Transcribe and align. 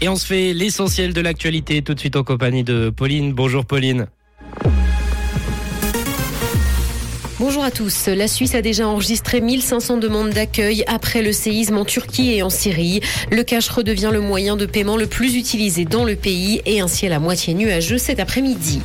Et 0.00 0.08
on 0.08 0.16
se 0.16 0.26
fait 0.26 0.52
l'essentiel 0.52 1.12
de 1.12 1.20
l'actualité 1.20 1.82
tout 1.82 1.94
de 1.94 2.00
suite 2.00 2.16
en 2.16 2.24
compagnie 2.24 2.64
de 2.64 2.90
Pauline. 2.90 3.32
Bonjour 3.32 3.64
Pauline. 3.64 4.06
Bonjour 7.40 7.64
à 7.64 7.70
tous. 7.70 8.06
La 8.06 8.28
Suisse 8.28 8.54
a 8.54 8.62
déjà 8.62 8.86
enregistré 8.86 9.40
1500 9.40 9.98
demandes 9.98 10.30
d'accueil 10.30 10.84
après 10.86 11.20
le 11.20 11.32
séisme 11.32 11.76
en 11.76 11.84
Turquie 11.84 12.32
et 12.32 12.42
en 12.42 12.50
Syrie. 12.50 13.00
Le 13.30 13.42
cash 13.42 13.68
redevient 13.68 14.10
le 14.12 14.20
moyen 14.20 14.56
de 14.56 14.66
paiement 14.66 14.96
le 14.96 15.06
plus 15.06 15.36
utilisé 15.36 15.84
dans 15.84 16.04
le 16.04 16.16
pays 16.16 16.62
et 16.64 16.80
un 16.80 16.88
ciel 16.88 17.12
à 17.12 17.18
moitié 17.18 17.54
nuageux 17.54 17.98
cet 17.98 18.20
après-midi. 18.20 18.80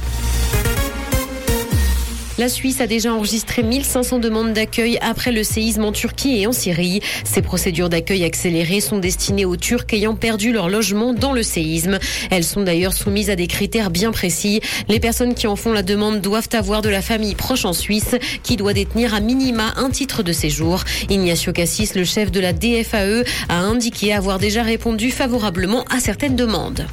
La 2.40 2.48
Suisse 2.48 2.80
a 2.80 2.88
déjà 2.88 3.14
enregistré 3.14 3.64
1500 3.64 4.20
demandes 4.20 4.54
d'accueil 4.54 4.98
après 5.02 5.34
le 5.34 5.44
séisme 5.44 5.84
en 5.84 5.92
Turquie 5.92 6.40
et 6.40 6.48
en 6.48 6.54
Syrie. 6.54 7.02
Ces 7.26 7.42
procédures 7.42 7.90
d'accueil 7.90 8.24
accélérées 8.24 8.80
sont 8.80 8.98
destinées 8.98 9.44
aux 9.44 9.58
Turcs 9.58 9.92
ayant 9.92 10.16
perdu 10.16 10.54
leur 10.54 10.70
logement 10.70 11.14
dans 11.14 11.34
le 11.34 11.44
séisme. 11.44 12.00
Elles 12.32 12.46
sont 12.46 12.62
d'ailleurs 12.62 12.94
soumises 12.94 13.30
à 13.30 13.36
des 13.36 13.48
critères 13.48 13.90
bien 13.90 14.14
précis. 14.14 14.62
Les 14.88 15.02
personnes 15.02 15.34
qui 15.34 15.48
en 15.48 15.58
font 15.58 15.74
la 15.74 15.84
demande 15.84 16.22
doivent 16.22 16.48
avoir 16.54 16.82
de 16.82 16.88
la 16.88 17.02
famille 17.02 17.36
proche 17.36 17.66
en 17.66 17.74
Suisse 17.74 18.16
qui 18.42 18.56
doit 18.56 18.72
détenir 18.72 19.14
à 19.14 19.20
minima 19.20 19.74
un 19.76 19.90
titre 19.90 20.24
de 20.24 20.32
séjour. 20.32 20.86
Ignacio 21.10 21.52
Cassis, 21.52 21.94
le 21.94 22.06
chef 22.06 22.32
de 22.32 22.40
la 22.40 22.54
DFAE, 22.54 23.26
a 23.50 23.60
indiqué 23.60 24.14
avoir 24.14 24.40
déjà 24.40 24.64
répondu 24.64 25.12
favorablement 25.12 25.84
à 25.90 26.00
certaines 26.00 26.38
demandes. 26.38 26.88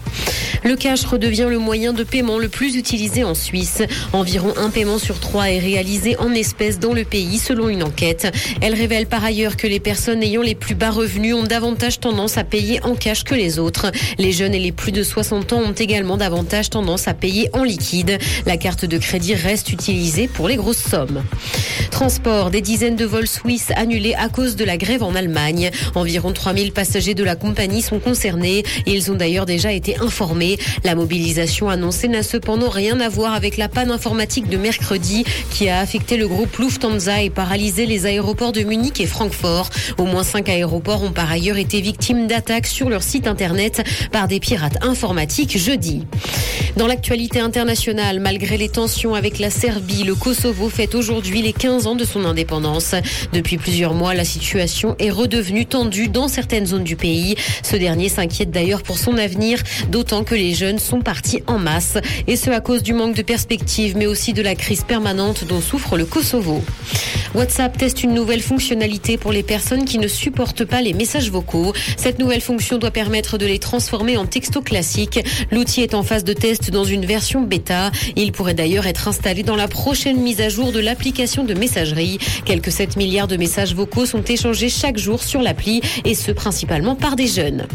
Le 0.65 0.77
cash 0.77 1.05
redevient 1.05 1.47
le 1.49 1.59
moyen 1.59 1.93
de 1.93 2.05
paiement 2.05 2.39
le 2.39 2.49
plus 2.49 2.77
utilisé 2.77 3.25
en 3.25 3.35
Suisse. 3.35 3.83
Environ 4.13 4.55
un 4.57 4.71
paiement 4.71 4.99
sur 4.99 5.21
trois 5.21 5.51
est 5.51 5.59
réalisé 5.59 6.17
en 6.19 6.33
espèces 6.33 6.79
dans 6.79 6.93
le 6.93 7.05
pays 7.05 7.39
selon 7.39 7.69
une 7.69 7.83
enquête. 7.83 8.33
Elle 8.61 8.75
révèle 8.75 9.07
par 9.07 9.25
ailleurs 9.25 9.57
que 9.57 9.67
les 9.67 9.81
personnes 9.81 10.23
ayant 10.23 10.43
les 10.43 10.55
plus 10.55 10.75
bas 10.75 10.91
revenus 10.91 11.35
ont 11.35 11.45
davantage 11.45 12.01
tendance 12.01 12.39
à 12.39 12.45
payer 12.45 12.83
en 12.83 12.95
cash 12.95 13.25
que 13.25 13.35
les 13.35 13.59
autres. 13.59 13.91
Les 14.19 14.33
jeunes 14.33 14.55
et 14.55 14.59
les 14.59 14.73
plus 14.73 14.93
de 14.93 15.03
60 15.03 15.53
ans 15.53 15.61
ont 15.61 15.73
également 15.73 16.17
davantage 16.17 16.71
tendance 16.71 17.09
à 17.09 17.15
payer 17.15 17.49
en 17.53 17.65
liquide. 17.65 18.19
La 18.47 18.57
carte 18.57 18.85
de 18.85 18.99
crédit 18.99 19.35
reste 19.35 19.73
utilisée 19.73 20.29
pour 20.29 20.49
les 20.49 20.57
grosses 20.57 20.83
sommes. 20.83 21.23
Transport, 21.91 22.51
des 22.51 22.61
dizaines 22.61 22.97
de 22.97 23.05
vols 23.05 23.27
suisses 23.27 23.71
annulés 23.77 24.15
à 24.15 24.29
cause 24.29 24.57
de 24.57 24.65
la 24.65 24.77
grève 24.77 25.03
en 25.03 25.15
Allemagne. 25.15 25.71
Environ 25.95 26.33
3000 26.33 26.73
passagers 26.73 27.15
de 27.15 27.25
la 27.25 27.37
compagnie 27.37 27.83
sont 27.83 27.99
concernés. 27.99 28.65
Ils 28.87 29.11
ont 29.11 29.15
d'ailleurs 29.15 29.47
déjà 29.47 29.73
été 29.73 29.99
informés. 29.99 30.56
La 30.85 30.95
mobilisation 30.95 31.69
annoncée 31.69 32.09
n'a 32.09 32.23
cependant 32.23 32.69
rien 32.69 33.01
à 33.01 33.09
voir 33.09 33.35
avec 33.35 33.57
la 33.57 33.69
panne 33.69 33.91
informatique 33.91 34.49
de 34.49 34.57
mercredi 34.57 35.25
qui 35.51 35.69
a 35.69 35.81
affecté 35.81 36.17
le 36.17 36.29
groupe 36.29 36.57
Lufthansa 36.59 37.23
et 37.23 37.31
paralysé 37.31 37.87
les 37.87 38.07
aéroports 38.07 38.53
de 38.53 38.63
Munich 38.63 39.01
et 39.01 39.07
Francfort. 39.07 39.71
Au 39.99 40.05
moins 40.05 40.25
cinq 40.25 40.49
aéroports 40.49 41.03
ont 41.03 41.13
par 41.13 41.31
ailleurs 41.31 41.59
été 41.59 41.81
victimes 41.81 42.27
d'attaques 42.27 42.67
sur 42.67 42.89
leur 42.89 43.03
site 43.03 43.27
internet 43.27 43.83
par 44.13 44.29
des 44.29 44.41
pirates 44.41 44.79
informatiques 44.83 45.59
jeudi. 45.59 46.07
Dans 46.77 46.87
l'actualité 46.87 47.41
internationale, 47.41 48.21
malgré 48.21 48.59
les 48.59 48.69
tensions 48.69 49.15
avec 49.15 49.39
la 49.39 49.49
Serbie, 49.49 50.05
le 50.05 50.15
Kosovo 50.15 50.69
fête 50.69 50.95
aujourd'hui 50.95 51.41
les 51.41 51.55
15 51.55 51.87
ans 51.87 51.95
de 51.95 52.05
son 52.05 52.27
indépendance. 52.27 52.95
Depuis 53.33 53.57
plusieurs 53.57 53.95
mois, 53.95 54.13
la 54.13 54.27
situation 54.27 54.95
est 54.99 55.11
redevenue 55.11 55.65
tendue 55.65 56.09
dans 56.09 56.29
certaines 56.29 56.67
zones 56.67 56.85
du 56.85 56.95
pays. 56.95 57.35
Ce 57.63 57.77
dernier 57.77 58.11
s'inquiète 58.11 58.51
d'ailleurs 58.51 58.83
pour 58.83 58.99
son 58.99 59.17
avenir, 59.17 59.63
d'autant 59.91 60.23
que 60.23 60.35
les 60.37 60.55
jeunes 60.55 60.79
sont 60.79 61.01
partis 61.01 61.43
en 61.47 61.59
masse. 61.59 61.99
Et 62.27 62.37
ce 62.37 62.51
à 62.51 62.61
cause 62.61 62.83
du 62.83 62.93
manque 62.93 63.15
de 63.15 63.23
perspectives, 63.23 63.97
mais 63.97 64.07
aussi 64.07 64.33
de 64.33 64.43
la 64.43 64.55
crise 64.55 64.85
permanente 64.85 65.45
dont 65.45 65.61
souffre 65.61 65.97
le 65.97 66.05
Kosovo. 66.05 66.63
WhatsApp 67.35 67.77
teste 67.77 68.03
une 68.03 68.15
nouvelle 68.15 68.41
fonctionnalité 68.41 69.19
pour 69.19 69.33
les 69.33 69.43
personnes 69.43 69.85
qui 69.85 69.99
ne 69.99 70.09
supportent 70.09 70.65
pas 70.65 70.81
les 70.81 70.93
messages 70.93 71.31
vocaux. 71.31 71.75
Cette 71.97 72.19
nouvelle 72.19 72.41
fonction 72.41 72.79
doit 72.79 72.91
permettre 72.91 73.37
de 73.37 73.45
les 73.45 73.59
transformer 73.59 74.17
en 74.17 74.25
texto 74.27 74.63
classiques. 74.63 75.21
L'outil 75.51 75.83
est 75.83 75.95
en 75.95 76.03
phase 76.03 76.25
de 76.25 76.33
test 76.33 76.71
dans 76.71 76.85
une 76.85 77.05
version 77.05 77.43
bêta. 77.43 77.91
Il 78.17 78.33
pourrait 78.33 78.55
d'ailleurs 78.55 78.87
être 78.87 79.09
installé 79.09 79.43
dans 79.43 79.57
la 79.57 79.69
prochaine 79.69 80.21
mise 80.21 80.41
à 80.41 80.49
jour 80.49 80.73
de 80.73 80.81
l'application 80.81 81.45
de 81.45 81.55
messagerie. 81.55 82.19
Quelques 82.45 82.73
7 82.73 82.97
milliards 82.97 83.29
de 83.29 83.37
messages 83.37 83.75
vocaux 83.75 84.07
sont 84.07 84.23
échangés 84.23 84.69
chaque 84.69 84.99
jour 84.99 85.23
sur 85.23 85.43
l'appli 85.43 85.83
et 86.05 86.15
ce 86.15 86.33
principalement 86.33 86.95
par 86.95 87.17
des 87.17 87.27
jeunes. 87.27 87.67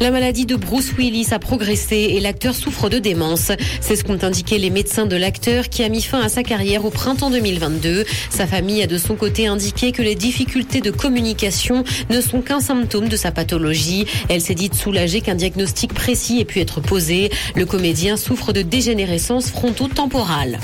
La 0.00 0.10
maladie 0.10 0.46
de 0.46 0.56
Bruce 0.56 0.92
Willis 0.96 1.28
a 1.32 1.38
progressé 1.38 1.91
et 1.92 2.20
l'acteur 2.20 2.54
souffre 2.54 2.88
de 2.88 2.98
démence. 2.98 3.52
C'est 3.80 3.96
ce 3.96 4.04
qu'ont 4.04 4.18
indiqué 4.22 4.58
les 4.58 4.70
médecins 4.70 5.06
de 5.06 5.16
l'acteur 5.16 5.68
qui 5.68 5.82
a 5.82 5.88
mis 5.88 6.02
fin 6.02 6.20
à 6.20 6.28
sa 6.28 6.42
carrière 6.42 6.84
au 6.84 6.90
printemps 6.90 7.30
2022. 7.30 8.04
Sa 8.30 8.46
famille 8.46 8.82
a 8.82 8.86
de 8.86 8.98
son 8.98 9.14
côté 9.14 9.46
indiqué 9.46 9.92
que 9.92 10.02
les 10.02 10.14
difficultés 10.14 10.80
de 10.80 10.90
communication 10.90 11.84
ne 12.10 12.20
sont 12.20 12.40
qu'un 12.40 12.60
symptôme 12.60 13.08
de 13.08 13.16
sa 13.16 13.30
pathologie. 13.30 14.06
Elle 14.28 14.40
s'est 14.40 14.54
dite 14.54 14.74
soulagée 14.74 15.20
qu'un 15.20 15.34
diagnostic 15.34 15.92
précis 15.92 16.40
ait 16.40 16.44
pu 16.44 16.60
être 16.60 16.80
posé. 16.80 17.30
Le 17.54 17.66
comédien 17.66 18.16
souffre 18.16 18.52
de 18.52 18.62
dégénérescence 18.62 19.50
fronto-temporale. 19.50 20.58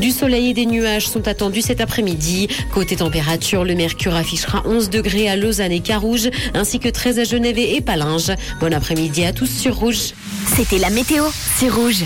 Du 0.00 0.10
soleil 0.10 0.50
et 0.50 0.54
des 0.54 0.66
nuages 0.66 1.06
sont 1.08 1.28
attendus 1.28 1.62
cet 1.62 1.80
après-midi. 1.80 2.48
Côté 2.72 2.96
température, 2.96 3.64
le 3.64 3.74
mercure 3.74 4.14
affichera 4.14 4.62
11 4.66 4.90
degrés 4.90 5.28
à 5.28 5.36
Lausanne 5.36 5.72
et 5.72 5.80
Carouge, 5.80 6.30
ainsi 6.52 6.80
que 6.80 6.88
13 6.88 7.20
à 7.20 7.24
Genève 7.24 7.58
et 7.58 7.80
Palinges. 7.80 8.32
Bon 8.60 8.74
après-midi 8.74 9.24
à 9.24 9.32
tous 9.32 9.46
sur 9.46 9.76
Rouge. 9.76 10.12
C'était 10.56 10.78
la 10.78 10.90
météo, 10.90 11.24
c'est 11.58 11.68
Rouge. 11.68 12.02